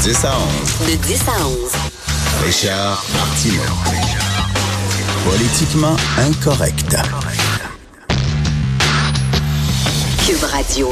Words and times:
De 0.00 0.06
10 0.06 0.24
à 0.24 0.32
11. 0.32 0.90
De 0.90 0.96
10 0.96 1.20
à 1.28 1.46
11. 1.46 1.72
Richard 2.42 3.04
Martineau. 3.12 3.60
Politiquement 5.26 5.94
incorrect. 6.16 6.96
Cube 10.26 10.42
Radio. 10.44 10.90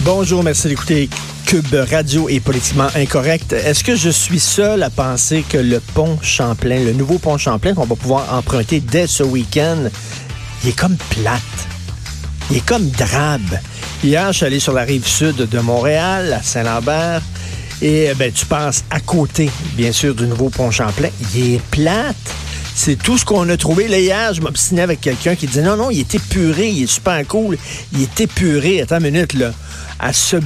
Bonjour, 0.00 0.42
merci 0.42 0.66
d'écouter 0.66 1.08
Cube 1.46 1.76
Radio 1.88 2.28
et 2.28 2.40
politiquement 2.40 2.88
incorrect. 2.96 3.52
Est-ce 3.52 3.84
que 3.84 3.94
je 3.94 4.10
suis 4.10 4.40
seul 4.40 4.82
à 4.82 4.90
penser 4.90 5.44
que 5.48 5.58
le 5.58 5.78
pont 5.78 6.18
Champlain, 6.20 6.80
le 6.80 6.92
nouveau 6.92 7.18
pont 7.18 7.38
Champlain 7.38 7.72
qu'on 7.72 7.86
va 7.86 7.94
pouvoir 7.94 8.34
emprunter 8.34 8.80
dès 8.80 9.06
ce 9.06 9.22
week-end, 9.22 9.88
il 10.64 10.70
est 10.70 10.76
comme 10.76 10.96
plate? 10.96 11.42
Il 12.50 12.56
est 12.56 12.66
comme 12.66 12.88
drabe. 12.90 13.60
Hier, 14.04 14.32
je 14.32 14.36
suis 14.36 14.46
allé 14.46 14.60
sur 14.60 14.72
la 14.72 14.82
rive 14.82 15.06
sud 15.06 15.36
de 15.36 15.58
Montréal, 15.58 16.32
à 16.32 16.40
Saint-Lambert, 16.40 17.20
et 17.80 18.12
ben, 18.16 18.32
tu 18.32 18.46
passes 18.46 18.84
à 18.90 19.00
côté, 19.00 19.50
bien 19.74 19.92
sûr, 19.92 20.14
du 20.14 20.26
nouveau 20.26 20.48
pont 20.50 20.70
Champlain. 20.70 21.10
Il 21.34 21.54
est 21.54 21.62
plate. 21.70 22.16
C'est 22.74 22.96
tout 22.96 23.18
ce 23.18 23.24
qu'on 23.24 23.48
a 23.48 23.56
trouvé. 23.56 23.88
Là, 23.88 23.98
hier, 23.98 24.34
je 24.34 24.40
m'obstinais 24.40 24.82
avec 24.82 25.00
quelqu'un 25.00 25.34
qui 25.34 25.46
disait 25.46 25.62
non, 25.62 25.76
non, 25.76 25.90
il 25.90 26.00
est 26.00 26.14
épuré, 26.14 26.68
il 26.68 26.84
est 26.84 26.86
super 26.86 27.26
cool. 27.26 27.58
Il 27.92 28.02
est 28.02 28.20
épuré. 28.20 28.80
Attends 28.82 28.98
une 28.98 29.10
minute, 29.10 29.34
là 29.34 29.52
à 29.98 30.12
ce, 30.12 30.36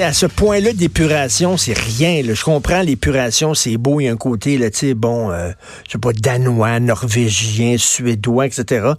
à 0.00 0.12
ce 0.12 0.26
point-là 0.26 0.72
d'épuration, 0.72 1.56
c'est 1.56 1.76
rien. 1.76 2.22
Je 2.24 2.42
comprends 2.42 2.80
l'épuration, 2.80 3.54
c'est 3.54 3.76
beau, 3.76 4.00
il 4.00 4.04
y 4.04 4.08
a 4.08 4.12
un 4.12 4.16
côté, 4.16 4.56
là, 4.56 4.68
bon, 4.96 5.30
euh, 5.30 5.50
je 5.86 5.92
sais 5.92 5.98
pas, 5.98 6.12
danois, 6.12 6.80
norvégien, 6.80 7.76
suédois, 7.76 8.46
etc. 8.46 8.92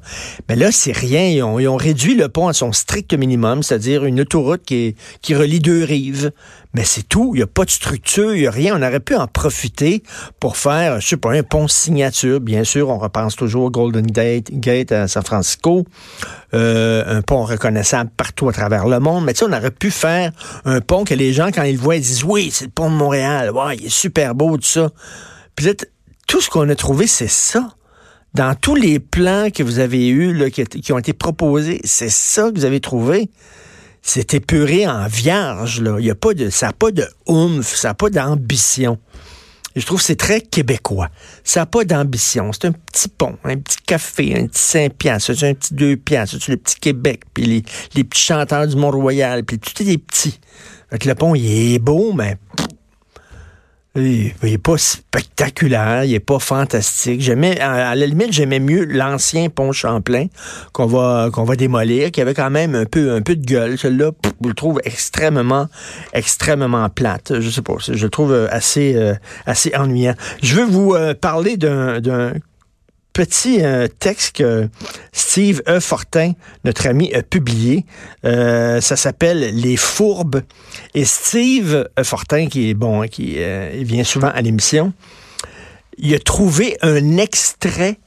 Mais 0.48 0.56
là, 0.56 0.72
c'est 0.72 0.96
rien. 0.96 1.28
Ils 1.28 1.42
ont, 1.44 1.78
réduit 1.78 2.16
le 2.16 2.30
pont 2.30 2.48
à 2.48 2.54
son 2.54 2.72
strict 2.74 3.14
minimum, 3.14 3.64
c'est-à-dire 3.64 4.06
une 4.06 4.22
autoroute 4.22 4.64
qui 4.64 4.96
relie 5.30 5.60
deux 5.60 5.84
rives. 5.84 6.32
Mais 6.74 6.86
c'est 6.86 7.08
tout. 7.08 7.32
Il 7.34 7.40
n'y 7.40 7.44
a 7.44 7.48
pas 7.48 7.66
de 7.66 7.70
structure, 7.70 8.34
il 8.34 8.42
n'y 8.42 8.48
a 8.48 8.52
rien. 8.52 8.78
On 8.78 8.82
aurait 8.82 9.00
pu 9.00 9.16
en 9.16 9.28
profiter 9.28 10.04
pour 10.40 10.56
faire, 10.56 11.02
je 11.02 11.08
sais 11.08 11.18
pas, 11.18 11.34
un 11.34 11.44
pont 11.44 11.68
signature. 11.68 12.40
Bien 12.40 12.64
sûr, 12.64 12.90
on 12.90 12.98
repense 12.98 13.36
toujours 13.36 13.66
au 13.66 13.70
Golden 13.70 14.06
Gate, 14.06 14.52
Gate 14.52 14.92
à 14.92 15.08
San 15.08 15.24
Francisco. 15.24 15.86
Euh, 16.54 17.04
un 17.08 17.22
pont 17.22 17.44
reconnaissable 17.44 18.10
partout 18.16 18.48
à 18.48 18.54
travers 18.54 18.88
le 18.88 19.00
monde. 19.00 19.26
Mais 19.26 19.34
tu 19.34 19.40
sais, 19.40 19.46
on 19.50 19.54
aurait 19.54 19.72
pu 19.72 19.92
faire 19.92 20.32
un 20.64 20.80
pont 20.80 21.04
que 21.04 21.14
les 21.14 21.34
gens, 21.34 21.50
quand 21.54 21.64
ils 21.64 21.76
le 21.76 21.82
voient, 21.82 21.98
ils 21.98 22.02
disent 22.02 22.24
Oui, 22.24 22.52
c'est 22.54 22.66
le 22.66 22.72
pont 22.72 22.90
de 22.90 22.96
Montréal. 22.96 23.52
Ouais, 23.52 23.76
il 23.76 23.88
est 23.88 23.90
super 23.90 24.34
beau, 24.34 24.56
tout 24.58 24.64
ça. 24.64 24.92
Puis 25.56 25.68
tout 26.28 26.40
ce 26.40 26.50
qu'on 26.50 26.70
a 26.70 26.76
trouvé, 26.76 27.08
c'est 27.08 27.30
ça. 27.30 27.76
Dans 28.34 28.56
tous 28.56 28.76
les 28.76 29.00
plans 29.00 29.50
que 29.54 29.62
vous 29.62 29.80
avez 29.80 30.08
eus, 30.08 30.50
qui 30.52 30.94
ont 30.94 30.98
été 30.98 31.12
proposés, 31.12 31.82
c'est 31.84 32.10
ça 32.10 32.50
que 32.50 32.56
vous 32.56 32.64
avez 32.64 32.80
trouvé 32.80 33.30
c'est 34.02 34.34
épuré 34.34 34.88
en 34.88 35.08
vierge. 35.08 35.82
Là. 35.82 35.98
Il 36.00 36.06
y 36.06 36.12
a 36.12 36.16
pas 36.16 36.34
de, 36.34 36.50
ça 36.50 36.68
n'a 36.68 36.74
pas 36.74 36.92
de 36.92 37.08
oomph, 37.28 37.76
ça 37.76 37.90
n'a 37.90 37.94
pas 37.94 38.10
d'ambition. 38.10 38.98
Je 39.76 39.86
trouve 39.86 40.00
que 40.00 40.06
c'est 40.06 40.18
très 40.18 40.42
québécois. 40.42 41.10
Ça 41.44 41.62
n'a 41.62 41.66
pas 41.66 41.86
d'ambition. 41.86 42.52
C'est 42.52 42.66
un 42.66 42.74
petit 42.74 43.08
pont, 43.08 43.38
un 43.46 43.58
petit 43.58 43.78
café, 43.86 44.38
un 44.38 44.48
petit 44.48 44.62
5 44.62 44.94
piastres, 44.94 45.44
un 45.44 45.54
petit 45.54 45.74
2 45.74 45.96
piastres, 45.96 46.38
le 46.50 46.58
petit 46.58 46.76
Québec, 46.76 47.22
puis 47.34 47.46
les, 47.46 47.64
les 47.96 48.04
petits 48.04 48.22
chanteurs 48.22 48.68
du 48.68 48.76
Mont-Royal, 48.76 49.46
puis 49.46 49.60
tout 49.60 49.82
est 49.82 49.86
des 49.86 49.98
petits. 49.98 50.40
Fait 50.90 51.06
le 51.06 51.16
pont, 51.16 51.36
il 51.36 51.74
est 51.76 51.80
beau, 51.80 52.12
mais 52.12 52.38
il 53.96 54.32
n'est 54.42 54.58
pas 54.58 54.78
spectaculaire, 54.78 56.06
il 56.06 56.14
est 56.14 56.22
pas 56.22 56.40
fantastique. 56.40 57.20
J'aimais, 57.20 57.60
à 57.60 57.94
la 57.94 58.06
limite, 58.06 58.32
j'aimais 58.32 58.60
mieux 58.60 58.86
l'ancien 58.86 59.50
pont 59.50 59.74
Champlain 59.74 60.28
qu'on 60.72 60.86
va 60.86 61.30
qu'on 61.32 61.44
va 61.44 61.58
démolir, 61.58 62.12
qui 62.12 62.22
avait 62.22 62.34
quand 62.34 62.50
même 62.50 62.74
un 62.74 62.86
peu 62.86 63.14
un 63.14 63.22
peu 63.22 63.36
de 63.36 63.46
gueule. 63.46 63.78
Celui-là, 63.78 64.12
je 64.24 64.48
le 64.48 64.54
trouve 64.54 64.80
extrêmement 64.86 65.68
extrêmement 66.14 66.88
plate. 66.90 67.40
Je 67.42 67.50
sais 67.50 67.62
pas, 67.62 67.76
je 67.80 68.02
le 68.02 68.10
trouve 68.10 68.48
assez 68.50 68.96
euh, 68.96 69.14
assez 69.46 69.74
ennuyant. 69.76 70.16
Je 70.42 70.56
veux 70.56 70.66
vous 70.66 70.94
euh, 70.94 71.14
parler 71.14 71.58
d'un 71.58 72.00
petit 73.14 73.64
euh, 73.64 73.88
texte 73.88 74.38
que 74.38 74.70
Steve 75.12 75.62
E. 75.68 75.80
Fortin, 75.80 76.34
notre 76.64 76.88
ami, 76.88 77.14
a 77.14 77.24
publié. 77.24 77.86
Euh, 78.26 78.82
ça 78.82 78.96
s'appelle 78.96 79.56
Les 79.56 79.78
Fourbes. 79.78 80.42
Et 80.94 81.06
Steve 81.06 81.90
E. 81.98 82.04
Fortin, 82.04 82.48
qui 82.48 82.70
est 82.70 82.74
bon, 82.74 83.08
qui 83.08 83.36
euh, 83.38 83.72
vient 83.84 84.04
souvent 84.04 84.30
à 84.30 84.42
l'émission, 84.42 84.94
il 85.98 86.14
a 86.16 86.20
trouvé 86.20 86.78
un 86.82 87.18
extrait 87.18 87.98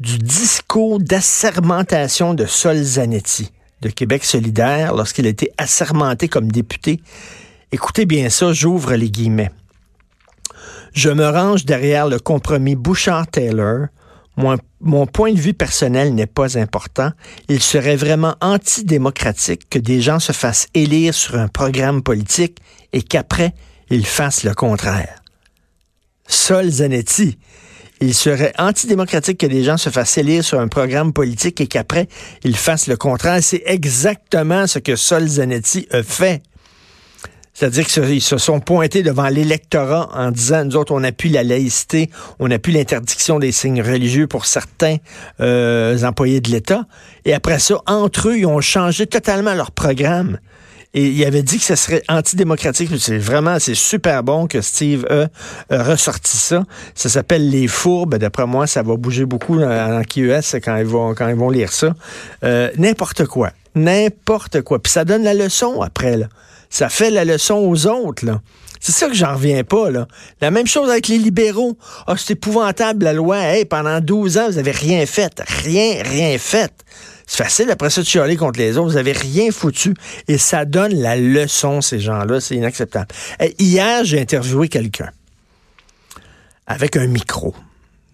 du 0.00 0.18
discours 0.18 0.98
d'assermentation 0.98 2.34
de 2.34 2.46
Sol 2.46 2.82
Zanetti 2.82 3.52
de 3.80 3.90
Québec 3.90 4.24
solidaire 4.24 4.94
lorsqu'il 4.94 5.26
a 5.26 5.28
été 5.28 5.50
assermenté 5.58 6.28
comme 6.28 6.50
député. 6.50 7.00
Écoutez 7.70 8.06
bien 8.06 8.30
ça, 8.30 8.52
j'ouvre 8.52 8.94
les 8.94 9.10
guillemets. 9.10 9.50
Je 10.94 11.10
me 11.10 11.28
range 11.28 11.64
derrière 11.64 12.08
le 12.08 12.18
compromis 12.18 12.76
Bouchard-Taylor 12.76 13.88
mon, 14.36 15.06
point 15.06 15.32
de 15.32 15.38
vue 15.38 15.54
personnel 15.54 16.14
n'est 16.14 16.26
pas 16.26 16.58
important. 16.58 17.10
Il 17.48 17.60
serait 17.60 17.96
vraiment 17.96 18.34
antidémocratique 18.40 19.68
que 19.70 19.78
des 19.78 20.00
gens 20.00 20.18
se 20.18 20.32
fassent 20.32 20.66
élire 20.74 21.14
sur 21.14 21.36
un 21.36 21.48
programme 21.48 22.02
politique 22.02 22.58
et 22.92 23.02
qu'après, 23.02 23.54
ils 23.90 24.06
fassent 24.06 24.44
le 24.44 24.54
contraire. 24.54 25.22
Sol 26.26 26.68
Zanetti. 26.68 27.38
Il 28.00 28.12
serait 28.12 28.52
antidémocratique 28.58 29.38
que 29.38 29.46
des 29.46 29.62
gens 29.62 29.76
se 29.76 29.88
fassent 29.88 30.18
élire 30.18 30.44
sur 30.44 30.58
un 30.58 30.68
programme 30.68 31.12
politique 31.12 31.60
et 31.60 31.68
qu'après, 31.68 32.08
ils 32.42 32.56
fassent 32.56 32.88
le 32.88 32.96
contraire. 32.96 33.42
C'est 33.42 33.62
exactement 33.66 34.66
ce 34.66 34.80
que 34.80 34.96
Sol 34.96 35.26
Zanetti 35.26 35.86
a 35.92 36.02
fait. 36.02 36.42
C'est-à-dire 37.54 37.86
qu'ils 37.86 38.20
se 38.20 38.36
sont 38.36 38.58
pointés 38.58 39.04
devant 39.04 39.28
l'électorat 39.28 40.10
en 40.12 40.32
disant, 40.32 40.64
nous 40.64 40.76
autres, 40.76 40.92
on 40.92 41.04
appuie 41.04 41.30
la 41.30 41.44
laïcité, 41.44 42.10
on 42.40 42.50
appuie 42.50 42.72
l'interdiction 42.72 43.38
des 43.38 43.52
signes 43.52 43.80
religieux 43.80 44.26
pour 44.26 44.44
certains 44.44 44.96
euh, 45.40 46.02
employés 46.02 46.40
de 46.40 46.50
l'État. 46.50 46.84
Et 47.24 47.32
après 47.32 47.60
ça, 47.60 47.76
entre 47.86 48.30
eux, 48.30 48.38
ils 48.38 48.46
ont 48.46 48.60
changé 48.60 49.06
totalement 49.06 49.54
leur 49.54 49.70
programme. 49.70 50.38
Et 50.94 51.08
il 51.08 51.24
avait 51.24 51.42
dit 51.42 51.58
que 51.58 51.64
ce 51.64 51.74
serait 51.74 52.02
antidémocratique. 52.08 52.90
C'est 52.98 53.18
vraiment, 53.18 53.58
c'est 53.58 53.74
super 53.74 54.22
bon 54.22 54.46
que 54.46 54.60
Steve 54.60 55.06
a, 55.10 55.28
ressorti 55.82 56.36
ça. 56.36 56.62
Ça 56.94 57.08
s'appelle 57.08 57.50
Les 57.50 57.66
Fourbes. 57.66 58.14
D'après 58.14 58.46
moi, 58.46 58.68
ça 58.68 58.82
va 58.82 58.96
bouger 58.96 59.26
beaucoup 59.26 59.60
en 59.60 60.02
QS 60.02 60.60
quand 60.62 60.76
ils 60.76 60.86
vont, 60.86 61.14
quand 61.14 61.28
ils 61.28 61.34
vont 61.34 61.50
lire 61.50 61.72
ça. 61.72 61.94
Euh, 62.44 62.70
n'importe 62.78 63.26
quoi. 63.26 63.50
N'importe 63.74 64.62
quoi. 64.62 64.80
Puis 64.80 64.92
ça 64.92 65.04
donne 65.04 65.24
la 65.24 65.34
leçon 65.34 65.82
après, 65.82 66.16
là. 66.16 66.26
Ça 66.70 66.88
fait 66.88 67.10
la 67.10 67.24
leçon 67.24 67.54
aux 67.54 67.86
autres. 67.86 68.24
C'est 68.86 68.92
ça 68.92 69.08
que 69.08 69.14
j'en 69.14 69.32
reviens 69.32 69.64
pas, 69.64 69.90
là. 69.90 70.06
La 70.42 70.50
même 70.50 70.66
chose 70.66 70.90
avec 70.90 71.08
les 71.08 71.16
libéraux. 71.16 71.78
Ah, 72.06 72.16
c'est 72.18 72.34
épouvantable, 72.34 73.06
la 73.06 73.14
loi. 73.14 73.38
Pendant 73.70 73.98
12 73.98 74.36
ans, 74.36 74.50
vous 74.50 74.58
avez 74.58 74.72
rien 74.72 75.06
fait. 75.06 75.42
Rien, 75.64 76.02
rien 76.02 76.36
fait. 76.36 76.70
C'est 77.26 77.42
facile 77.42 77.70
après 77.70 77.88
ça 77.88 78.02
de 78.02 78.06
chialer 78.06 78.36
contre 78.36 78.58
les 78.58 78.76
autres. 78.76 78.90
Vous 78.90 78.98
avez 78.98 79.12
rien 79.12 79.50
foutu. 79.52 79.94
Et 80.28 80.36
ça 80.36 80.66
donne 80.66 80.92
la 80.96 81.16
leçon, 81.16 81.80
ces 81.80 81.98
gens-là. 81.98 82.40
C'est 82.40 82.56
inacceptable. 82.56 83.06
hier, 83.58 84.04
j'ai 84.04 84.20
interviewé 84.20 84.68
quelqu'un 84.68 85.08
avec 86.66 86.98
un 86.98 87.06
micro. 87.06 87.54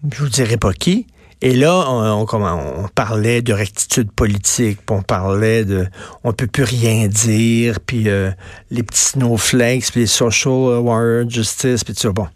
Je 0.09 0.19
vous 0.19 0.29
dirai 0.29 0.55
pas 0.55 0.71
qui. 0.71 1.05
Et 1.43 1.55
là, 1.55 1.85
on, 1.89 2.87
parlait 2.93 3.41
de 3.41 3.51
rectitude 3.51 4.11
politique, 4.11 4.77
puis 4.85 4.95
on 4.95 5.01
parlait 5.01 5.65
de 5.65 5.87
on 6.23 6.33
peut 6.33 6.45
plus 6.45 6.63
rien 6.63 7.07
dire, 7.07 7.79
puis 7.79 8.09
euh, 8.09 8.29
les 8.69 8.83
petits 8.83 9.01
snowflakes, 9.01 9.91
puis 9.91 10.01
les 10.01 10.07
social 10.07 10.53
warrior 10.53 11.27
justice, 11.27 11.83
puis 11.83 11.95
tout 11.95 12.01
ça. 12.01 12.11
Bon. 12.11 12.27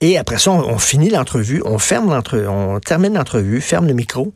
Et 0.00 0.18
après 0.18 0.38
ça, 0.38 0.52
on, 0.52 0.78
finit 0.78 1.10
l'entrevue, 1.10 1.62
on 1.64 1.78
ferme 1.78 2.10
l'entrevue, 2.10 2.46
on 2.46 2.78
termine 2.78 3.14
l'entrevue, 3.14 3.60
ferme 3.60 3.88
le 3.88 3.94
micro. 3.94 4.32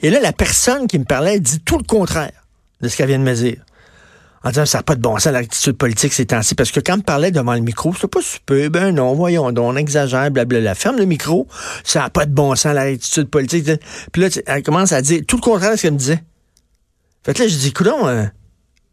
Et 0.00 0.10
là, 0.10 0.20
la 0.20 0.32
personne 0.32 0.86
qui 0.86 0.98
me 0.98 1.04
parlait 1.04 1.40
dit 1.40 1.60
tout 1.60 1.78
le 1.78 1.84
contraire 1.84 2.44
de 2.82 2.88
ce 2.88 2.96
qu'elle 2.96 3.06
vient 3.06 3.18
de 3.18 3.24
me 3.24 3.34
dire 3.34 3.63
en 4.44 4.50
disant 4.50 4.66
ça 4.66 4.78
n'a 4.78 4.82
pas 4.82 4.94
de 4.94 5.00
bon 5.00 5.18
sens 5.18 5.32
l'attitude 5.32 5.76
politique 5.76 6.12
ces 6.12 6.26
temps-ci. 6.26 6.54
Parce 6.54 6.70
que 6.70 6.80
quand 6.80 6.98
on 6.98 7.00
parlait 7.00 7.30
devant 7.30 7.54
le 7.54 7.60
micro, 7.60 7.94
c'était 7.94 8.08
pas 8.08 8.22
super, 8.22 8.70
ben 8.70 8.94
non, 8.94 9.14
voyons 9.14 9.50
donc, 9.52 9.72
on 9.72 9.76
exagère, 9.76 10.30
blablabla. 10.30 10.74
Ferme 10.74 10.98
le 10.98 11.06
micro, 11.06 11.48
ça 11.82 12.00
n'a 12.00 12.10
pas 12.10 12.26
de 12.26 12.32
bon 12.32 12.54
sens 12.54 12.74
l'attitude 12.74 13.28
politique. 13.28 13.68
Puis 14.12 14.22
là, 14.22 14.28
elle 14.46 14.62
commence 14.62 14.92
à 14.92 15.00
dire 15.00 15.22
tout 15.26 15.36
le 15.36 15.42
contraire 15.42 15.72
de 15.72 15.76
ce 15.76 15.82
qu'elle 15.82 15.94
me 15.94 15.98
disait. 15.98 16.22
Fait 17.24 17.32
que 17.32 17.42
là, 17.42 17.48
je 17.48 17.56
dis, 17.56 17.72
coudon, 17.72 18.06
euh, 18.06 18.24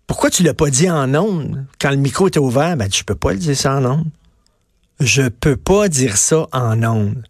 pourquoi 0.08 0.30
tu 0.30 0.44
l'as 0.44 0.54
pas 0.54 0.70
dit 0.70 0.90
en 0.90 1.14
ondes? 1.16 1.66
Quand 1.80 1.90
le 1.90 1.98
micro 1.98 2.30
était 2.30 2.40
ouvert? 2.40 2.78
Ben, 2.78 2.88
je 2.92 3.04
peux 3.04 3.16
pas 3.16 3.34
le 3.34 3.40
dire 3.40 3.58
ça 3.58 3.76
en 3.76 3.86
ondes. 3.86 4.12
Je 5.02 5.24
peux 5.24 5.58
pas 5.58 5.90
dire 5.90 6.16
ça 6.16 6.48
en 6.54 6.82
ondes. 6.84 7.24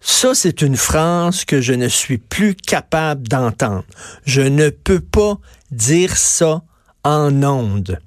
Ça, 0.00 0.34
c'est 0.34 0.62
une 0.62 0.76
phrase 0.76 1.44
que 1.44 1.60
je 1.60 1.72
ne 1.72 1.88
suis 1.88 2.18
plus 2.18 2.54
capable 2.54 3.26
d'entendre. 3.28 3.84
Je 4.24 4.42
ne 4.42 4.70
peux 4.70 5.00
pas 5.00 5.38
dire 5.70 6.16
ça 6.16 6.62
en 7.08 7.42
ondes. 7.42 7.98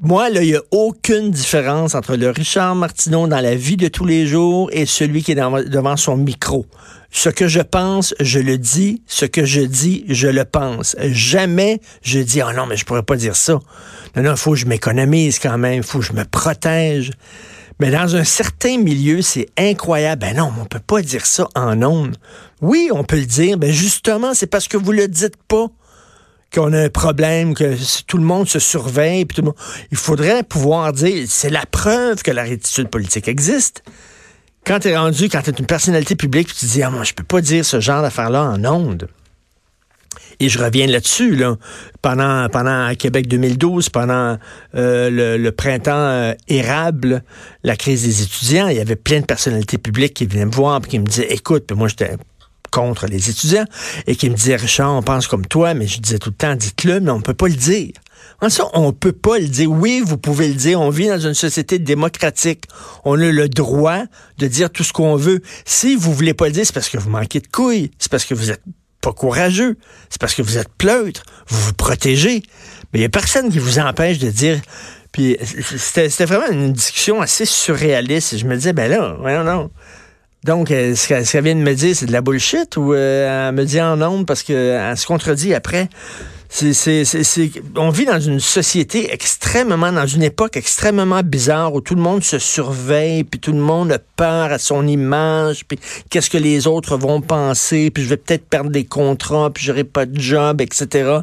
moi, 0.00 0.30
là, 0.30 0.42
il 0.42 0.50
n'y 0.50 0.56
a 0.56 0.62
aucune 0.70 1.30
différence 1.30 1.94
entre 1.94 2.16
le 2.16 2.30
Richard 2.30 2.74
Martineau 2.74 3.26
dans 3.26 3.40
la 3.40 3.54
vie 3.54 3.76
de 3.76 3.88
tous 3.88 4.06
les 4.06 4.26
jours 4.26 4.70
et 4.72 4.86
celui 4.86 5.22
qui 5.22 5.32
est 5.32 5.34
devant 5.34 5.96
son 5.96 6.16
micro. 6.16 6.66
Ce 7.10 7.28
que 7.28 7.46
je 7.46 7.60
pense, 7.60 8.14
je 8.18 8.40
le 8.40 8.56
dis. 8.56 9.02
Ce 9.06 9.26
que 9.26 9.44
je 9.44 9.60
dis, 9.60 10.04
je 10.08 10.28
le 10.28 10.46
pense. 10.46 10.96
Jamais 10.98 11.80
je 12.02 12.18
dis, 12.20 12.40
oh 12.42 12.52
non, 12.56 12.64
mais 12.66 12.76
je 12.76 12.86
pourrais 12.86 13.02
pas 13.02 13.16
dire 13.16 13.36
ça. 13.36 13.60
Non, 14.16 14.22
non, 14.22 14.30
il 14.32 14.38
faut 14.38 14.52
que 14.52 14.58
je 14.58 14.66
m'économise 14.66 15.38
quand 15.38 15.58
même. 15.58 15.74
Il 15.74 15.82
faut 15.82 15.98
que 15.98 16.06
je 16.06 16.14
me 16.14 16.24
protège. 16.24 17.10
Mais 17.78 17.90
dans 17.90 18.16
un 18.16 18.24
certain 18.24 18.78
milieu, 18.78 19.20
c'est 19.20 19.48
incroyable. 19.58 20.22
Ben 20.22 20.36
non, 20.36 20.50
on 20.58 20.64
peut 20.64 20.80
pas 20.80 21.02
dire 21.02 21.26
ça 21.26 21.46
en 21.54 21.82
ondes. 21.82 22.16
Oui, 22.62 22.88
on 22.92 23.04
peut 23.04 23.18
le 23.18 23.26
dire. 23.26 23.58
Ben 23.58 23.70
justement, 23.70 24.32
c'est 24.32 24.46
parce 24.46 24.66
que 24.66 24.78
vous 24.78 24.92
le 24.92 25.06
dites 25.06 25.36
pas 25.48 25.66
qu'on 26.52 26.72
a 26.72 26.84
un 26.84 26.88
problème, 26.88 27.54
que 27.54 27.76
tout 28.06 28.18
le 28.18 28.24
monde 28.24 28.48
se 28.48 28.58
surveille. 28.58 29.24
Puis 29.24 29.36
tout 29.36 29.42
le 29.42 29.46
monde... 29.46 29.56
Il 29.90 29.96
faudrait 29.96 30.42
pouvoir 30.42 30.92
dire, 30.92 31.24
c'est 31.28 31.50
la 31.50 31.64
preuve 31.66 32.22
que 32.22 32.30
la 32.30 32.42
rétitude 32.42 32.88
politique 32.88 33.28
existe. 33.28 33.82
Quand 34.64 34.78
tu 34.78 34.88
es 34.88 34.96
rendu, 34.96 35.28
quand 35.28 35.42
tu 35.42 35.50
une 35.50 35.66
personnalité 35.66 36.14
publique, 36.14 36.48
tu 36.48 36.54
te 36.54 36.66
dis, 36.66 36.82
ah, 36.82 36.90
moi, 36.90 37.02
je 37.02 37.14
peux 37.14 37.24
pas 37.24 37.40
dire 37.40 37.64
ce 37.64 37.80
genre 37.80 38.02
d'affaires-là 38.02 38.44
en 38.44 38.64
ondes. 38.64 39.08
Et 40.40 40.48
je 40.48 40.58
reviens 40.58 40.86
là-dessus, 40.86 41.36
là. 41.36 41.56
Pendant, 42.00 42.48
pendant 42.48 42.92
Québec 42.96 43.28
2012, 43.28 43.90
pendant 43.90 44.38
euh, 44.74 45.38
le, 45.38 45.52
printemps 45.52 45.92
euh, 45.92 46.34
érable, 46.48 47.22
la 47.62 47.76
crise 47.76 48.02
des 48.02 48.22
étudiants, 48.22 48.68
il 48.68 48.76
y 48.76 48.80
avait 48.80 48.96
plein 48.96 49.20
de 49.20 49.24
personnalités 49.24 49.78
publiques 49.78 50.14
qui 50.14 50.26
venaient 50.26 50.46
me 50.46 50.50
voir 50.50 50.80
et 50.84 50.88
qui 50.88 50.98
me 50.98 51.06
disaient, 51.06 51.32
écoute, 51.32 51.70
moi 51.72 51.88
j'étais 51.88 52.16
contre 52.72 53.06
les 53.06 53.30
étudiants, 53.30 53.66
et 54.08 54.16
qui 54.16 54.28
me 54.28 54.34
disaient, 54.34 54.56
Richard, 54.56 54.92
on 54.92 55.02
pense 55.02 55.28
comme 55.28 55.46
toi, 55.46 55.74
mais 55.74 55.86
je 55.86 56.00
disais 56.00 56.18
tout 56.18 56.30
le 56.30 56.36
temps, 56.36 56.56
dites-le, 56.56 56.98
mais 56.98 57.12
on 57.12 57.18
ne 57.18 57.22
peut 57.22 57.34
pas 57.34 57.46
le 57.46 57.54
dire. 57.54 57.92
En 58.40 58.50
ça, 58.50 58.64
on 58.74 58.92
peut 58.92 59.12
pas 59.12 59.38
le 59.38 59.46
dire. 59.46 59.70
Oui, 59.70 60.02
vous 60.04 60.18
pouvez 60.18 60.48
le 60.48 60.54
dire. 60.54 60.80
On 60.80 60.90
vit 60.90 61.06
dans 61.06 61.20
une 61.20 61.34
société 61.34 61.78
démocratique. 61.78 62.64
On 63.04 63.14
a 63.14 63.30
le 63.30 63.48
droit 63.48 64.02
de 64.38 64.48
dire 64.48 64.68
tout 64.70 64.82
ce 64.82 64.92
qu'on 64.92 65.14
veut. 65.14 65.40
Si 65.64 65.94
vous 65.94 66.12
voulez 66.12 66.34
pas 66.34 66.46
le 66.46 66.52
dire, 66.52 66.66
c'est 66.66 66.74
parce 66.74 66.88
que 66.88 66.98
vous 66.98 67.08
manquez 67.08 67.38
de 67.38 67.46
couilles. 67.46 67.92
C'est 68.00 68.10
parce 68.10 68.24
que 68.24 68.34
vous 68.34 68.50
êtes 68.50 68.62
pas 69.00 69.12
courageux. 69.12 69.76
C'est 70.10 70.20
parce 70.20 70.34
que 70.34 70.42
vous 70.42 70.58
êtes 70.58 70.70
pleutre. 70.76 71.22
Vous 71.46 71.60
vous 71.60 71.72
protégez. 71.72 72.42
Mais 72.92 72.98
il 72.98 73.02
y 73.02 73.04
a 73.04 73.08
personne 73.08 73.48
qui 73.48 73.60
vous 73.60 73.78
empêche 73.78 74.18
de 74.18 74.30
dire. 74.30 74.60
Puis 75.12 75.36
c'était 75.76 76.24
vraiment 76.24 76.50
une 76.50 76.72
discussion 76.72 77.20
assez 77.20 77.44
surréaliste. 77.44 78.38
Je 78.38 78.46
me 78.46 78.56
disais, 78.56 78.72
ben 78.72 78.90
là, 78.90 79.16
non, 79.20 79.44
non. 79.44 79.70
Donc, 80.44 80.72
euh, 80.72 80.96
ce 80.96 81.08
qu'elle 81.08 81.44
vient 81.44 81.54
de 81.54 81.60
me 81.60 81.74
dire, 81.74 81.94
c'est 81.94 82.06
de 82.06 82.12
la 82.12 82.20
bullshit 82.20 82.76
ou 82.76 82.94
euh, 82.94 83.48
elle 83.48 83.54
me 83.54 83.64
dit 83.64 83.80
en 83.80 83.96
nombre 83.96 84.26
parce 84.26 84.42
qu'elle 84.42 84.96
se 84.96 85.06
contredit 85.06 85.54
après. 85.54 85.88
On 87.76 87.88
vit 87.88 88.04
dans 88.04 88.20
une 88.20 88.38
société 88.38 89.12
extrêmement, 89.12 89.90
dans 89.90 90.06
une 90.06 90.22
époque 90.22 90.58
extrêmement 90.58 91.22
bizarre 91.24 91.72
où 91.72 91.80
tout 91.80 91.94
le 91.94 92.02
monde 92.02 92.22
se 92.22 92.38
surveille, 92.38 93.24
puis 93.24 93.40
tout 93.40 93.52
le 93.52 93.58
monde 93.58 93.90
a 93.90 93.98
peur 93.98 94.52
à 94.52 94.58
son 94.58 94.86
image, 94.86 95.64
puis 95.66 95.78
qu'est-ce 96.10 96.28
que 96.28 96.36
les 96.36 96.66
autres 96.66 96.98
vont 96.98 97.22
penser, 97.22 97.90
puis 97.90 98.04
je 98.04 98.08
vais 98.10 98.18
peut-être 98.18 98.44
perdre 98.44 98.70
des 98.70 98.84
contrats, 98.84 99.50
puis 99.50 99.64
j'aurai 99.64 99.84
pas 99.84 100.04
de 100.04 100.20
job, 100.20 100.60
etc. 100.60 101.20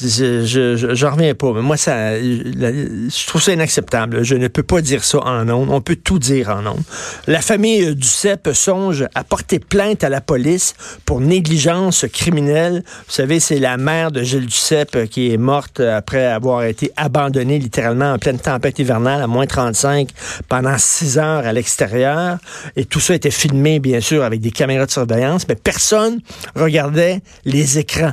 Je, 0.00 0.44
je, 0.44 0.94
je, 0.94 1.06
reviens 1.06 1.34
pas. 1.34 1.52
Mais 1.52 1.62
moi, 1.62 1.76
ça, 1.76 2.18
je 2.20 3.26
trouve 3.26 3.42
ça 3.42 3.52
inacceptable. 3.52 4.22
Je 4.22 4.36
ne 4.36 4.46
peux 4.46 4.62
pas 4.62 4.80
dire 4.80 5.02
ça 5.02 5.18
en 5.18 5.48
ondes. 5.48 5.70
On 5.70 5.80
peut 5.80 5.96
tout 5.96 6.20
dire 6.20 6.50
en 6.50 6.64
ondes. 6.66 6.82
La 7.26 7.40
famille 7.40 7.96
du 7.96 8.06
CEP 8.06 8.50
songe 8.52 9.06
à 9.14 9.24
porter 9.24 9.58
plainte 9.58 10.04
à 10.04 10.08
la 10.08 10.20
police 10.20 10.74
pour 11.04 11.20
négligence 11.20 12.06
criminelle. 12.12 12.84
Vous 13.06 13.12
savez, 13.12 13.40
c'est 13.40 13.58
la 13.58 13.76
mère 13.76 14.12
de 14.12 14.22
Gilles 14.22 14.51
Euh, 14.72 15.06
qui 15.06 15.32
est 15.32 15.36
morte 15.36 15.80
après 15.80 16.26
avoir 16.26 16.64
été 16.64 16.92
abandonnée 16.96 17.58
littéralement 17.58 18.12
en 18.12 18.18
pleine 18.18 18.38
tempête 18.38 18.78
hivernale 18.78 19.22
à 19.22 19.26
moins 19.26 19.46
35 19.46 20.08
pendant 20.48 20.76
six 20.78 21.18
heures 21.18 21.46
à 21.46 21.52
l'extérieur. 21.52 22.38
Et 22.76 22.84
tout 22.84 23.00
ça 23.00 23.14
était 23.14 23.30
filmé, 23.30 23.78
bien 23.78 24.00
sûr, 24.00 24.22
avec 24.22 24.40
des 24.40 24.50
caméras 24.50 24.86
de 24.86 24.90
surveillance, 24.90 25.46
mais 25.48 25.54
personne 25.54 26.20
regardait 26.54 27.20
les 27.44 27.78
écrans. 27.78 28.12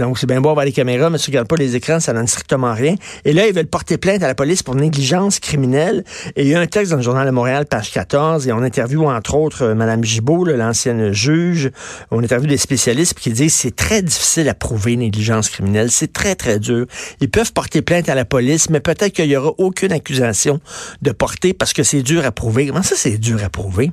Donc, 0.00 0.18
c'est 0.18 0.26
bien 0.26 0.40
beau 0.40 0.48
avoir 0.48 0.64
les 0.64 0.72
caméras, 0.72 1.10
mais 1.10 1.18
si 1.18 1.26
tu 1.26 1.30
regardes 1.30 1.48
pas 1.48 1.56
les 1.56 1.76
écrans, 1.76 2.00
ça 2.00 2.12
donne 2.12 2.26
strictement 2.26 2.72
rien. 2.72 2.94
Et 3.24 3.32
là, 3.32 3.46
ils 3.46 3.54
veulent 3.54 3.66
porter 3.66 3.98
plainte 3.98 4.22
à 4.22 4.26
la 4.26 4.34
police 4.34 4.62
pour 4.62 4.74
négligence 4.74 5.38
criminelle. 5.40 6.04
Et 6.36 6.42
il 6.42 6.48
y 6.48 6.54
a 6.54 6.60
un 6.60 6.66
texte 6.66 6.90
dans 6.90 6.96
le 6.96 7.02
Journal 7.02 7.26
de 7.26 7.30
Montréal, 7.30 7.66
page 7.66 7.92
14, 7.92 8.48
et 8.48 8.52
on 8.52 8.62
interviewe, 8.62 9.04
entre 9.04 9.34
autres, 9.34 9.62
euh, 9.62 9.74
Mme 9.74 10.02
Gibault, 10.02 10.44
l'ancienne 10.44 11.12
juge. 11.12 11.70
On 12.10 12.22
interviewe 12.22 12.48
des 12.48 12.56
spécialistes 12.56 13.14
qui 13.14 13.30
disent 13.30 13.54
c'est 13.54 13.76
très 13.76 14.00
difficile 14.00 14.48
à 14.48 14.54
prouver 14.54 14.96
négligence 14.96 15.50
criminelle. 15.50 15.90
C'est 15.90 16.12
très, 16.12 16.34
très 16.34 16.58
dur. 16.58 16.86
Ils 17.20 17.30
peuvent 17.30 17.52
porter 17.52 17.82
plainte 17.82 18.08
à 18.08 18.14
la 18.14 18.24
police, 18.24 18.70
mais 18.70 18.80
peut-être 18.80 19.12
qu'il 19.12 19.26
y 19.26 19.36
aura 19.36 19.52
aucune 19.58 19.92
accusation 19.92 20.60
de 21.02 21.12
porter 21.12 21.52
parce 21.52 21.74
que 21.74 21.82
c'est 21.82 22.02
dur 22.02 22.24
à 22.24 22.32
prouver. 22.32 22.66
Comment 22.66 22.82
ça, 22.82 22.96
c'est 22.96 23.18
dur 23.18 23.44
à 23.44 23.50
prouver? 23.50 23.92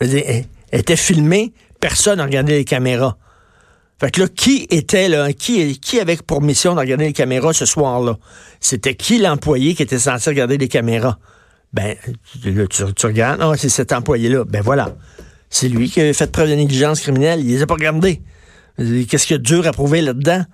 Elle 0.00 0.44
était 0.72 0.96
filmée, 0.96 1.52
personne 1.80 2.18
n'a 2.18 2.24
regardé 2.24 2.54
les 2.54 2.64
caméras. 2.64 3.16
Fait 3.98 4.10
que 4.10 4.20
là, 4.20 4.28
qui 4.28 4.66
était 4.70 5.08
là, 5.08 5.32
qui, 5.32 6.00
avait 6.00 6.16
pour 6.16 6.42
mission 6.42 6.74
de 6.74 6.80
regarder 6.80 7.06
les 7.06 7.12
caméras 7.14 7.54
ce 7.54 7.64
soir-là? 7.64 8.18
C'était 8.60 8.94
qui 8.94 9.18
l'employé 9.18 9.74
qui 9.74 9.82
était 9.82 9.98
censé 9.98 10.28
regarder 10.30 10.58
les 10.58 10.68
caméras? 10.68 11.18
Ben, 11.72 11.96
tu, 12.42 13.06
regardes, 13.06 13.40
ah, 13.40 13.52
c'est 13.56 13.70
cet 13.70 13.92
employé-là. 13.92 14.44
Ben 14.44 14.60
voilà. 14.60 14.94
C'est 15.48 15.68
lui 15.68 15.88
qui 15.88 16.00
a 16.02 16.12
fait 16.12 16.30
preuve 16.30 16.50
de 16.50 16.54
négligence 16.54 17.00
criminelle. 17.00 17.40
Il 17.40 17.48
les 17.48 17.62
a 17.62 17.66
pas 17.66 17.74
regardés. 17.74 18.20
Qu'est-ce 18.76 19.26
qu'il 19.26 19.34
y 19.34 19.36
a 19.36 19.38
de 19.38 19.42
dur 19.42 19.66
à 19.66 19.72
prouver 19.72 20.02
là-dedans? 20.02 20.44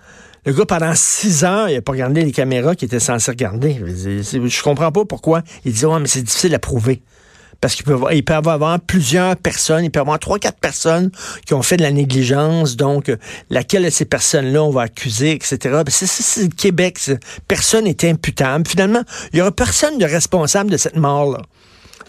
Le 0.45 0.53
gars, 0.53 0.67
pendant 0.67 0.93
six 0.95 1.45
heures, 1.45 1.69
il 1.69 1.77
a 1.77 1.83
pas 1.83 1.93
regardé 1.93 2.25
les 2.25 2.33
caméras 2.33 2.77
qu'il 2.77 2.87
était 2.87 3.01
censé 3.01 3.31
regarder. 3.31 3.77
Je 3.85 4.63
comprends 4.63 4.93
pas 4.93 5.05
pourquoi. 5.05 5.43
Il 5.65 5.73
dit, 5.73 5.85
ouais, 5.85 5.99
mais 6.01 6.09
c'est 6.09 6.23
difficile 6.23 6.55
à 6.55 6.59
prouver 6.61 7.03
parce 7.63 7.77
qu'il 7.77 7.85
peut, 7.85 7.97
il 8.13 8.25
peut 8.25 8.35
avoir 8.35 8.81
plusieurs 8.81 9.37
personnes, 9.37 9.85
il 9.85 9.91
peut 9.91 10.01
avoir 10.01 10.19
trois, 10.19 10.39
quatre 10.39 10.59
personnes 10.59 11.11
qui 11.47 11.55
ont 11.55 11.63
fait 11.63 11.77
de 11.77 11.83
la 11.83 11.93
négligence, 11.93 12.77
donc 12.77 13.09
euh, 13.09 13.17
laquelle 13.51 13.85
de 13.85 13.91
ces 13.91 14.05
personnes-là 14.05 14.65
on 14.65 14.71
va 14.71 14.83
accuser, 14.83 15.31
etc. 15.31 15.83
C'est 15.89 16.43
le 16.43 16.49
Québec, 16.49 16.99
personne 17.47 17.85
n'est 17.85 18.05
imputable. 18.05 18.69
Finalement, 18.69 19.03
il 19.33 19.39
y 19.39 19.43
aura 19.43 19.53
personne 19.53 19.97
de 19.97 20.05
responsable 20.05 20.71
de 20.71 20.77
cette 20.77 20.97
mort-là 20.97 21.41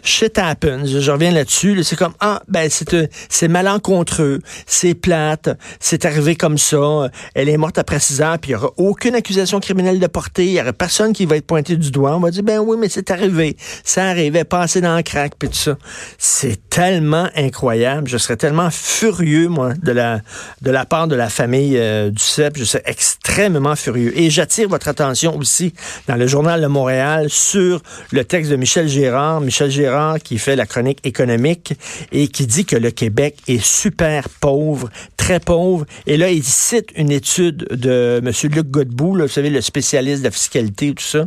shit 0.04 0.38
happens. 0.38 0.86
Je, 0.86 1.12
reviens 1.12 1.32
là-dessus. 1.32 1.84
C'est 1.84 1.96
comme, 1.96 2.14
ah, 2.20 2.42
ben, 2.48 2.70
c'est, 2.70 2.94
euh, 2.94 3.08
c'est 3.30 3.48
malencontreux, 3.48 4.40
c'est 4.66 4.94
plate, 4.94 5.50
c'est 5.80 6.06
arrivé 6.06 6.36
comme 6.36 6.58
ça. 6.58 7.10
Elle 7.34 7.50
est 7.50 7.58
morte 7.58 7.78
après 7.78 8.00
six 8.00 8.22
ans, 8.22 8.36
puis 8.40 8.52
il 8.52 8.56
n'y 8.56 8.62
aura 8.62 8.72
aucune 8.78 9.16
accusation 9.16 9.60
criminelle 9.60 10.00
de 10.00 10.08
portée. 10.08 10.46
Il 10.46 10.54
n'y 10.54 10.62
aura 10.62 10.74
personne 10.74 11.14
qui 11.14 11.26
va 11.26 11.38
être 11.38 11.48
pointé 11.48 11.78
du 11.78 11.92
doigt. 11.92 12.16
On 12.16 12.20
va 12.20 12.32
dire, 12.32 12.44
ben 12.44 12.60
oui, 12.60 12.78
mais 12.80 12.90
c'est 12.90 13.12
arrivé. 13.12 13.56
Ça 13.84 14.06
arrivait, 14.06 14.44
passer 14.44 14.82
dans 14.82 14.96
le 14.96 15.04
crack, 15.04 15.34
puis 15.40 15.50
tout 15.50 15.56
ça. 15.56 15.78
C'est 16.18 16.70
tellement 16.70 17.30
incroyable. 17.36 18.08
Je 18.08 18.18
serais 18.18 18.38
tellement 18.38 18.70
furieux, 18.70 19.48
moi, 19.48 19.74
de 19.82 19.92
la, 19.92 20.20
de 20.62 20.72
la 20.72 20.86
part 20.86 21.08
de 21.08 21.16
la 21.16 21.30
famille 21.30 21.78
euh, 21.78 22.10
du 22.10 22.22
CEP. 22.22 22.58
Je 22.58 22.66
serais 22.66 22.84
extrêmement 22.86 23.76
furieux. 23.76 24.18
Et 24.18 24.30
j'attire 24.30 24.68
votre 24.68 24.88
attention 24.88 25.38
aussi 25.38 25.74
dans 26.08 26.16
le 26.16 26.28
Journal 26.28 26.62
de 26.62 26.68
Montréal 26.68 27.28
sur 27.30 27.82
le 28.12 28.26
texte 28.26 28.52
de 28.52 28.56
Michel 28.56 28.88
Gérard. 28.88 29.42
Michel 29.42 29.72
Gérard 29.72 29.93
qui 30.24 30.38
fait 30.38 30.56
la 30.56 30.66
chronique 30.66 31.00
économique 31.04 31.74
et 32.12 32.28
qui 32.28 32.48
dit 32.48 32.66
que 32.66 32.76
le 32.76 32.92
Québec 32.92 33.38
est 33.48 33.64
super 33.64 34.30
pauvre, 34.30 34.90
très 35.18 35.40
pauvre. 35.40 35.86
Et 36.08 36.18
là, 36.18 36.30
il 36.30 36.44
cite 36.44 36.90
une 36.96 37.12
étude 37.12 37.68
de 37.72 38.22
M. 38.24 38.32
Luc 38.52 38.70
Godbout, 38.70 39.18
vous 39.18 39.28
savez, 39.28 39.50
le 39.50 39.62
spécialiste 39.62 40.20
de 40.20 40.26
la 40.26 40.32
fiscalité 40.32 40.90
et 40.90 40.94
tout 40.94 41.04
ça. 41.04 41.26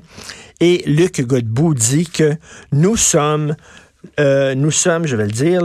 Et 0.61 0.83
Luc 0.87 1.21
Godbout 1.21 1.75
dit 1.75 2.07
que 2.07 2.35
nous 2.73 2.97
sommes 2.97 3.55
euh, 4.21 4.55
nous 4.55 4.71
sommes, 4.71 5.07
je 5.07 5.17
vais 5.17 5.27
le 5.27 5.33
dire, 5.33 5.63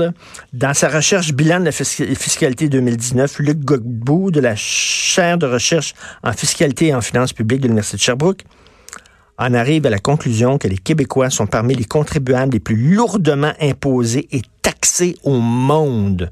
dans 0.51 0.74
sa 0.74 0.89
recherche 0.89 1.31
bilan 1.34 1.60
de 1.60 1.65
la 1.65 1.72
fiscalité 1.72 2.70
2019, 2.70 3.39
Luc 3.39 3.60
Godbout 3.60 4.31
de 4.31 4.39
la 4.39 4.55
chaire 4.55 5.38
de 5.38 5.46
recherche 5.46 5.93
en 6.24 6.34
fiscalité 6.34 6.88
et 6.88 6.96
en 6.96 7.01
finances 7.01 7.34
publiques 7.34 7.62
de 7.62 7.67
l'Université 7.67 7.98
de 7.98 8.01
Sherbrooke 8.01 8.43
en 9.41 9.55
arrive 9.55 9.88
à 9.88 9.89
la 9.89 9.98
conclusion 9.98 10.60
que 10.60 10.67
les 10.67 10.77
Québécois 10.77 11.31
sont 11.31 11.48
parmi 11.48 11.74
les 11.74 11.86
contribuables 11.86 12.53
les 12.53 12.60
plus 12.60 12.75
lourdement 12.75 13.53
imposés 13.60 14.27
et 14.31 14.41
taxés 14.62 15.17
au 15.24 15.39
monde 15.39 16.31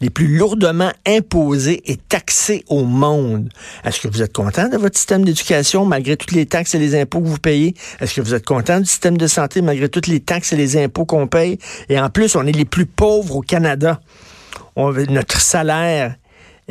les 0.00 0.10
plus 0.10 0.36
lourdement 0.36 0.92
imposés 1.06 1.82
et 1.90 1.96
taxés 1.96 2.64
au 2.68 2.84
monde. 2.84 3.48
Est-ce 3.84 4.00
que 4.00 4.08
vous 4.08 4.22
êtes 4.22 4.32
content 4.32 4.68
de 4.68 4.76
votre 4.76 4.96
système 4.96 5.24
d'éducation 5.24 5.84
malgré 5.84 6.16
toutes 6.16 6.30
les 6.32 6.46
taxes 6.46 6.76
et 6.76 6.78
les 6.78 6.94
impôts 6.94 7.20
que 7.20 7.26
vous 7.26 7.38
payez? 7.38 7.74
Est-ce 8.00 8.14
que 8.14 8.20
vous 8.20 8.34
êtes 8.34 8.46
content 8.46 8.78
du 8.78 8.86
système 8.86 9.16
de 9.16 9.26
santé 9.26 9.60
malgré 9.60 9.88
toutes 9.88 10.06
les 10.06 10.20
taxes 10.20 10.52
et 10.52 10.56
les 10.56 10.76
impôts 10.76 11.04
qu'on 11.04 11.26
paye? 11.26 11.58
Et 11.88 11.98
en 11.98 12.10
plus, 12.10 12.36
on 12.36 12.46
est 12.46 12.52
les 12.52 12.64
plus 12.64 12.86
pauvres 12.86 13.36
au 13.36 13.40
Canada. 13.40 14.00
On, 14.76 14.92
notre 14.92 15.40
salaire 15.40 16.14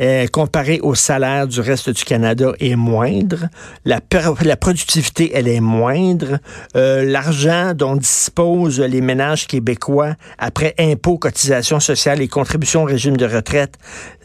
euh, 0.00 0.26
comparé 0.28 0.80
au 0.80 0.94
salaire 0.94 1.46
du 1.46 1.60
reste 1.60 1.90
du 1.90 2.04
Canada, 2.04 2.52
est 2.60 2.76
moindre. 2.76 3.48
La, 3.84 4.00
la 4.42 4.56
productivité, 4.56 5.32
elle 5.34 5.48
est 5.48 5.60
moindre. 5.60 6.38
Euh, 6.76 7.04
L'argent 7.04 7.72
dont 7.74 7.96
disposent 7.96 8.80
les 8.80 9.00
ménages 9.00 9.46
québécois 9.46 10.14
après 10.38 10.74
impôts, 10.78 11.18
cotisations 11.18 11.80
sociales 11.80 12.20
et 12.20 12.28
contributions 12.28 12.82
au 12.82 12.86
régime 12.86 13.16
de 13.16 13.26
retraite 13.26 13.74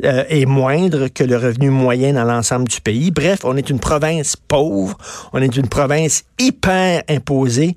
euh, 0.03 0.23
est 0.29 0.45
moindre 0.45 1.07
que 1.07 1.23
le 1.23 1.37
revenu 1.37 1.69
moyen 1.69 2.13
dans 2.13 2.25
l'ensemble 2.25 2.67
du 2.67 2.81
pays. 2.81 3.11
Bref, 3.11 3.39
on 3.43 3.57
est 3.57 3.69
une 3.69 3.79
province 3.79 4.35
pauvre, 4.35 4.97
on 5.33 5.41
est 5.41 5.55
une 5.55 5.67
province 5.67 6.23
hyper 6.39 7.03
imposée, 7.09 7.75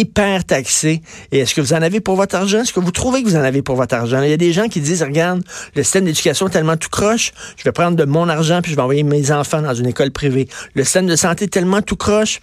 hyper 0.00 0.44
taxé. 0.44 1.02
Et 1.32 1.38
est-ce 1.38 1.54
que 1.54 1.60
vous 1.60 1.72
en 1.72 1.82
avez 1.82 2.00
pour 2.00 2.16
votre 2.16 2.34
argent? 2.34 2.60
Est-ce 2.62 2.72
que 2.72 2.80
vous 2.80 2.90
trouvez 2.90 3.22
que 3.22 3.28
vous 3.28 3.36
en 3.36 3.42
avez 3.42 3.62
pour 3.62 3.76
votre 3.76 3.94
argent? 3.94 4.22
Il 4.22 4.30
y 4.30 4.32
a 4.32 4.36
des 4.36 4.52
gens 4.52 4.68
qui 4.68 4.80
disent, 4.80 5.02
regarde, 5.02 5.42
le 5.74 5.82
système 5.82 6.04
d'éducation 6.04 6.48
est 6.48 6.50
tellement 6.50 6.76
tout 6.76 6.90
croche, 6.90 7.32
je 7.56 7.64
vais 7.64 7.72
prendre 7.72 7.96
de 7.96 8.04
mon 8.04 8.28
argent 8.28 8.60
puis 8.62 8.72
je 8.72 8.76
vais 8.76 8.82
envoyer 8.82 9.02
mes 9.02 9.30
enfants 9.30 9.62
dans 9.62 9.74
une 9.74 9.86
école 9.86 10.10
privée. 10.10 10.48
Le 10.74 10.84
système 10.84 11.06
de 11.06 11.16
santé 11.16 11.44
est 11.44 11.48
tellement 11.48 11.82
tout 11.82 11.96
croche, 11.96 12.40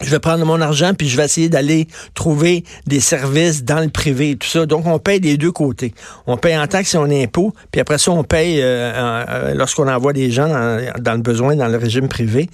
je 0.00 0.10
vais 0.10 0.18
prendre 0.18 0.44
mon 0.44 0.60
argent 0.60 0.92
puis 0.96 1.08
je 1.08 1.16
vais 1.16 1.24
essayer 1.24 1.48
d'aller 1.48 1.88
trouver 2.14 2.64
des 2.86 3.00
services 3.00 3.64
dans 3.64 3.80
le 3.80 3.88
privé 3.88 4.36
tout 4.36 4.48
ça. 4.48 4.66
Donc, 4.66 4.86
on 4.86 4.98
paye 4.98 5.20
des 5.20 5.36
deux 5.36 5.52
côtés. 5.52 5.94
On 6.26 6.36
paye 6.36 6.56
en 6.56 6.66
taxes 6.66 6.94
et 6.94 6.98
en 6.98 7.10
impôts, 7.10 7.52
puis 7.70 7.80
après 7.80 7.98
ça, 7.98 8.10
on 8.10 8.24
paye 8.24 8.60
euh, 8.60 8.92
euh, 8.94 9.54
lorsqu'on 9.54 9.88
envoie 9.88 10.12
des 10.12 10.30
gens 10.30 10.48
dans, 10.48 11.14
le 11.14 11.20
besoin 11.20 11.56
dans 11.56 11.68
le 11.68 11.76
régime 11.76 12.08
privé. 12.08 12.48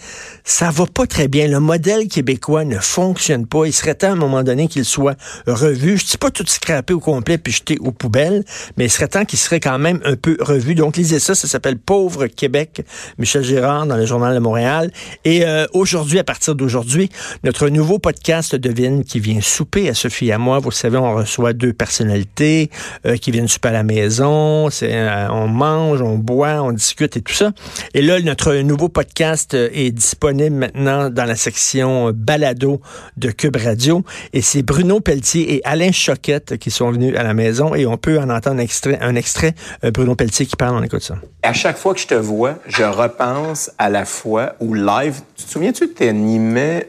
Ça 0.44 0.70
va 0.70 0.86
pas 0.86 1.06
très 1.06 1.28
bien. 1.28 1.48
Le 1.48 1.60
modèle 1.60 2.08
québécois 2.08 2.64
ne 2.64 2.78
fonctionne 2.78 3.46
pas. 3.46 3.66
Il 3.66 3.72
serait 3.72 3.94
temps 3.94 4.08
à 4.08 4.12
un 4.12 4.16
moment 4.16 4.42
donné 4.42 4.68
qu'il 4.68 4.84
soit 4.84 5.16
revu. 5.46 5.98
Je 5.98 6.06
dis 6.06 6.18
pas 6.18 6.30
tout 6.30 6.44
scraper 6.46 6.94
au 6.94 7.00
complet 7.00 7.38
puis 7.38 7.52
jeter 7.52 7.78
aux 7.80 7.92
poubelles, 7.92 8.44
mais 8.76 8.86
il 8.86 8.90
serait 8.90 9.08
temps 9.08 9.24
qu'il 9.24 9.38
serait 9.38 9.60
quand 9.60 9.78
même 9.78 10.00
un 10.04 10.16
peu 10.16 10.36
revu. 10.40 10.74
Donc, 10.74 10.96
lisez 10.96 11.18
ça. 11.18 11.34
Ça 11.34 11.48
s'appelle 11.48 11.78
Pauvre 11.78 12.26
Québec. 12.26 12.84
Michel 13.18 13.42
Girard 13.42 13.86
dans 13.86 13.96
le 13.96 14.06
Journal 14.06 14.34
de 14.34 14.40
Montréal. 14.40 14.90
Et 15.24 15.44
euh, 15.44 15.66
aujourd'hui, 15.72 16.18
à 16.18 16.24
partir 16.24 16.54
d'aujourd'hui, 16.54 17.10
notre 17.42 17.68
nouveau 17.68 17.98
podcast 17.98 18.54
devine 18.54 19.04
qui 19.04 19.20
vient 19.20 19.40
souper 19.40 19.88
à 19.88 19.94
Sophie 19.94 20.28
et 20.28 20.32
à 20.32 20.38
moi. 20.38 20.58
Vous 20.58 20.70
savez, 20.70 20.98
on 20.98 21.14
reçoit 21.14 21.52
deux 21.52 21.72
personnalités 21.72 22.70
euh, 23.06 23.16
qui 23.16 23.30
viennent 23.30 23.48
souper 23.48 23.68
à 23.68 23.72
la 23.72 23.82
maison. 23.82 24.68
Euh, 24.82 25.28
on 25.30 25.48
mange, 25.48 26.00
on 26.00 26.16
boit, 26.16 26.62
on 26.62 26.72
discute 26.72 27.16
et 27.16 27.22
tout 27.22 27.32
ça. 27.32 27.52
Et 27.94 28.02
là, 28.02 28.20
notre 28.20 28.54
nouveau 28.56 28.88
podcast 28.88 29.54
euh, 29.54 29.68
est 29.72 29.90
disponible 29.90 30.56
maintenant 30.56 31.10
dans 31.10 31.24
la 31.24 31.36
section 31.36 32.12
balado 32.14 32.80
de 33.16 33.30
Cube 33.30 33.56
Radio. 33.56 34.04
Et 34.32 34.42
c'est 34.42 34.62
Bruno 34.62 35.00
Pelletier 35.00 35.54
et 35.54 35.60
Alain 35.64 35.92
Choquette 35.92 36.58
qui 36.58 36.70
sont 36.70 36.90
venus 36.90 37.16
à 37.16 37.22
la 37.22 37.34
maison 37.34 37.74
et 37.74 37.86
on 37.86 37.96
peut 37.96 38.18
en 38.18 38.30
entendre 38.30 38.60
un 38.60 38.62
extrait. 38.62 38.98
Un 39.00 39.16
extrait 39.16 39.54
Bruno 39.82 40.14
Pelletier 40.14 40.46
qui 40.46 40.56
parle, 40.56 40.76
on 40.76 40.82
écoute 40.82 41.02
ça. 41.02 41.16
À 41.42 41.52
chaque 41.52 41.76
fois 41.76 41.94
que 41.94 42.00
je 42.00 42.06
te 42.06 42.14
vois, 42.14 42.58
je 42.66 42.84
repense 42.84 43.70
à 43.78 43.90
la 43.90 44.04
fois 44.04 44.54
où 44.60 44.74
live, 44.74 45.20
tu 45.36 45.44
te 45.44 45.50
souviens-tu 45.50 45.88
que 45.88 45.98
tu 45.98 46.04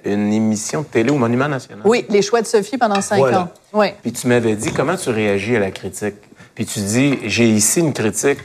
une 0.06 0.34
émission 0.36 0.82
de 0.82 0.88
télé 0.88 1.10
au 1.10 1.18
Monument 1.18 1.48
National. 1.48 1.82
Oui, 1.86 2.06
les 2.10 2.22
choix 2.22 2.42
de 2.42 2.48
Sophie 2.48 2.78
pendant 2.78 3.02
cinq 3.02 3.22
ans. 3.34 3.50
Oui. 3.74 3.88
Puis 4.02 4.12
tu 4.12 4.28
m'avais 4.28 4.56
dit 4.56 4.72
comment 4.72 4.96
tu 4.96 5.10
réagis 5.10 5.56
à 5.56 5.60
la 5.60 5.72
critique? 5.72 6.16
Puis 6.54 6.66
tu 6.66 6.80
dis 6.80 7.20
j'ai 7.26 7.50
ici 7.50 7.80
une 7.80 7.94
critique 7.94 8.40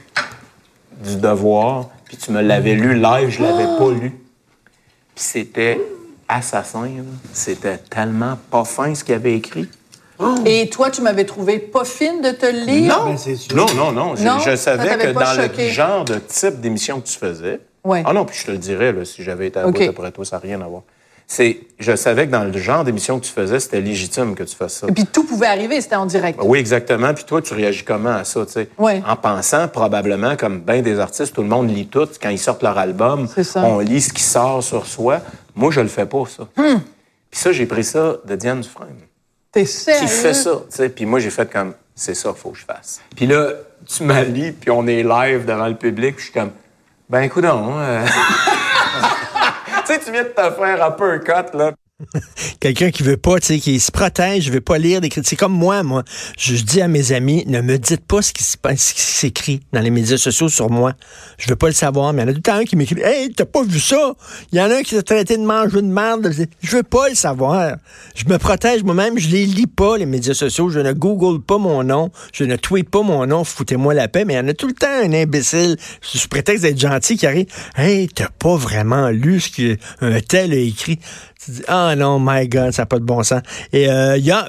du 1.02 1.16
devoir. 1.16 1.88
Puis 2.04 2.16
tu 2.16 2.32
me 2.32 2.40
l'avais 2.40 2.74
lu 2.74 2.94
live, 2.94 3.28
je 3.30 3.42
l'avais 3.42 3.78
pas 3.78 3.90
lu. 3.92 4.10
Puis 5.14 5.24
c'était 5.24 5.80
assassin. 6.28 6.88
C'était 7.32 7.78
tellement 7.78 8.38
pas 8.50 8.64
fin 8.64 8.94
ce 8.94 9.04
qu'il 9.04 9.14
avait 9.14 9.34
écrit. 9.34 9.68
Et 10.44 10.68
toi, 10.68 10.90
tu 10.90 11.00
m'avais 11.00 11.24
trouvé 11.24 11.58
pas 11.58 11.84
fine 11.84 12.20
de 12.20 12.30
te 12.30 12.46
lire? 12.46 13.06
Non, 13.54 13.66
non, 13.74 13.92
non, 13.92 14.14
non. 14.14 14.38
Je, 14.38 14.54
savais 14.56 14.98
que 14.98 15.12
dans 15.12 15.42
le 15.42 15.68
genre 15.68 16.04
de 16.04 16.16
type 16.16 16.60
d'émission 16.60 17.00
que 17.00 17.06
tu 17.06 17.16
faisais. 17.16 17.60
Ouais. 17.84 18.02
Ah 18.04 18.12
non, 18.12 18.26
puis 18.26 18.38
je 18.38 18.44
te 18.44 18.50
le 18.50 18.58
dirais, 18.58 18.92
là, 18.92 19.06
si 19.06 19.22
j'avais 19.22 19.46
été 19.46 19.58
à 19.58 19.66
okay. 19.66 19.88
après 19.88 20.12
toi, 20.12 20.24
ça 20.26 20.36
n'a 20.36 20.42
rien 20.42 20.60
à 20.60 20.66
voir 20.66 20.82
c'est, 21.32 21.60
je 21.78 21.94
savais 21.94 22.26
que 22.26 22.32
dans 22.32 22.42
le 22.42 22.58
genre 22.58 22.82
d'émission 22.82 23.20
que 23.20 23.24
tu 23.24 23.30
faisais, 23.30 23.60
c'était 23.60 23.80
légitime 23.80 24.34
que 24.34 24.42
tu 24.42 24.56
fasses 24.56 24.78
ça. 24.78 24.88
Et 24.88 24.92
puis 24.92 25.06
tout 25.06 25.22
pouvait 25.22 25.46
arriver, 25.46 25.80
c'était 25.80 25.94
en 25.94 26.04
direct. 26.04 26.40
Oui, 26.42 26.58
exactement. 26.58 27.14
Puis 27.14 27.22
toi, 27.22 27.40
tu 27.40 27.54
réagis 27.54 27.84
comment 27.84 28.10
à 28.16 28.24
ça, 28.24 28.44
tu 28.44 28.50
sais? 28.50 28.68
Oui. 28.78 29.00
En 29.06 29.14
pensant 29.14 29.68
probablement, 29.68 30.36
comme 30.36 30.58
bien 30.58 30.82
des 30.82 30.98
artistes, 30.98 31.32
tout 31.32 31.42
le 31.42 31.48
monde 31.48 31.72
lit 31.72 31.86
tout. 31.86 32.08
Quand 32.20 32.30
ils 32.30 32.38
sortent 32.38 32.64
leur 32.64 32.76
album, 32.76 33.28
on 33.54 33.78
lit 33.78 34.00
ce 34.00 34.12
qui 34.12 34.24
sort 34.24 34.60
sur 34.64 34.86
soi. 34.86 35.20
Moi, 35.54 35.70
je 35.70 35.80
le 35.80 35.86
fais 35.86 36.04
pas, 36.04 36.24
ça. 36.26 36.48
Hmm. 36.56 36.80
Puis 37.30 37.40
ça, 37.40 37.52
j'ai 37.52 37.66
pris 37.66 37.84
ça 37.84 38.16
de 38.24 38.34
Diane 38.34 38.62
Dufresne. 38.62 38.98
T'es 39.52 39.66
sérieux? 39.66 40.00
Qui 40.00 40.08
fait 40.08 40.34
ça, 40.34 40.50
tu 40.68 40.76
sais? 40.76 40.88
Puis 40.88 41.06
moi, 41.06 41.20
j'ai 41.20 41.30
fait 41.30 41.48
comme, 41.48 41.74
c'est 41.94 42.14
ça, 42.14 42.34
faut 42.34 42.50
que 42.50 42.58
je 42.58 42.64
fasse. 42.64 43.00
Puis 43.14 43.28
là, 43.28 43.50
tu 43.86 44.02
m'as 44.02 44.24
puis 44.24 44.70
on 44.72 44.84
est 44.88 45.04
live 45.04 45.44
devant 45.44 45.68
le 45.68 45.76
public, 45.76 46.16
puis 46.16 46.26
je 46.26 46.30
suis 46.32 46.40
comme, 46.40 46.50
ben 47.08 47.20
écoute 47.20 47.44
donc, 47.44 47.74
euh... 47.76 48.04
sais, 49.92 50.00
tu 50.00 50.12
viens 50.12 50.24
de 50.24 50.28
te 50.28 50.50
faire 50.50 50.84
un 50.84 50.90
peu 50.92 51.10
un 51.12 51.18
cut, 51.18 51.56
là. 51.56 51.72
Quelqu'un 52.60 52.90
qui 52.90 53.02
veut 53.02 53.16
pas, 53.16 53.38
tu 53.40 53.46
sais, 53.46 53.58
qui 53.58 53.78
se 53.80 53.90
protège, 53.90 54.50
veut 54.50 54.60
pas 54.60 54.78
lire 54.78 55.00
des 55.00 55.08
critiques. 55.08 55.30
C'est 55.30 55.36
comme 55.36 55.52
moi, 55.52 55.82
moi. 55.82 56.04
Je, 56.38 56.56
dis 56.56 56.80
à 56.80 56.88
mes 56.88 57.12
amis, 57.12 57.44
ne 57.46 57.60
me 57.60 57.78
dites 57.78 58.04
pas 58.04 58.22
ce 58.22 58.32
qui 58.32 58.42
s'écrit 58.42 59.60
dans 59.72 59.80
les 59.80 59.90
médias 59.90 60.16
sociaux 60.16 60.48
sur 60.48 60.70
moi. 60.70 60.94
Je 61.38 61.48
veux 61.48 61.56
pas 61.56 61.68
le 61.68 61.74
savoir, 61.74 62.12
mais 62.12 62.22
il 62.22 62.26
y 62.26 62.28
en 62.28 62.30
a 62.30 62.32
tout 62.32 62.38
le 62.38 62.42
temps 62.42 62.54
un 62.54 62.64
qui 62.64 62.76
m'écrit, 62.76 63.00
hey, 63.02 63.32
t'as 63.32 63.44
pas 63.44 63.62
vu 63.62 63.78
ça? 63.78 64.14
Il 64.52 64.58
y 64.58 64.62
en 64.62 64.70
a 64.70 64.76
un 64.76 64.82
qui 64.82 64.94
s'est 64.94 65.02
traité 65.02 65.36
de 65.36 65.42
manger 65.42 65.82
de 65.82 65.86
merde. 65.86 66.32
Je 66.60 66.76
veux 66.76 66.82
pas 66.82 67.08
le 67.08 67.14
savoir. 67.14 67.76
Je 68.14 68.24
me 68.26 68.38
protège 68.38 68.82
moi-même, 68.82 69.18
je 69.18 69.28
les 69.28 69.46
lis 69.46 69.66
pas, 69.66 69.96
les 69.96 70.06
médias 70.06 70.34
sociaux. 70.34 70.70
Je 70.70 70.80
ne 70.80 70.92
google 70.92 71.40
pas 71.42 71.58
mon 71.58 71.84
nom. 71.84 72.10
Je 72.32 72.44
ne 72.44 72.56
tweet 72.56 72.88
pas 72.88 73.02
mon 73.02 73.26
nom. 73.26 73.44
Foutez-moi 73.44 73.94
la 73.94 74.08
paix. 74.08 74.24
Mais 74.24 74.34
il 74.34 74.36
y 74.36 74.40
en 74.40 74.48
a 74.48 74.54
tout 74.54 74.66
le 74.66 74.74
temps 74.74 74.88
un 74.88 75.12
imbécile, 75.12 75.76
sous 76.00 76.28
prétexte 76.28 76.62
d'être 76.62 76.80
gentil, 76.80 77.16
qui 77.16 77.26
arrive, 77.26 77.46
hey, 77.76 78.08
t'as 78.08 78.28
pas 78.28 78.56
vraiment 78.56 79.08
lu 79.10 79.40
ce 79.40 79.50
qu'un 79.50 80.20
tel 80.20 80.52
a 80.52 80.56
écrit. 80.56 80.98
Tu 81.44 81.52
dis, 81.52 81.62
ah 81.68 81.89
non, 81.96 82.18
my 82.20 82.48
God, 82.48 82.72
ça 82.72 82.82
n'a 82.82 82.86
pas 82.86 82.98
de 82.98 83.04
bon 83.04 83.22
sens. 83.22 83.42
Et 83.72 83.84
il 83.84 83.90
euh, 83.90 84.16
y 84.18 84.30
a 84.30 84.38